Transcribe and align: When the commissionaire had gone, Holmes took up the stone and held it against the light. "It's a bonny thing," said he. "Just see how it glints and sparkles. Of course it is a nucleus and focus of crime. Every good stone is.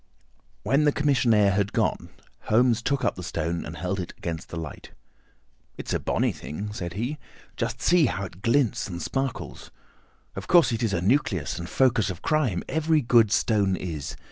When 0.63 0.85
the 0.85 0.91
commissionaire 0.91 1.51
had 1.51 1.73
gone, 1.73 2.09
Holmes 2.45 2.81
took 2.81 3.05
up 3.05 3.13
the 3.13 3.21
stone 3.21 3.63
and 3.63 3.77
held 3.77 3.99
it 3.99 4.15
against 4.17 4.49
the 4.49 4.57
light. 4.57 4.89
"It's 5.77 5.93
a 5.93 5.99
bonny 5.99 6.31
thing," 6.31 6.73
said 6.73 6.93
he. 6.93 7.19
"Just 7.55 7.83
see 7.83 8.07
how 8.07 8.23
it 8.25 8.41
glints 8.41 8.87
and 8.87 8.99
sparkles. 8.99 9.69
Of 10.35 10.47
course 10.47 10.71
it 10.71 10.81
is 10.81 10.93
a 10.93 11.01
nucleus 11.03 11.59
and 11.59 11.69
focus 11.69 12.09
of 12.09 12.23
crime. 12.23 12.63
Every 12.67 13.01
good 13.03 13.31
stone 13.31 13.75
is. 13.75 14.17